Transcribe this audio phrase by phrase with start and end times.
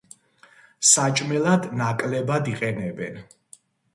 [0.91, 3.21] საჭმელად ნაკლებად იყენებენ.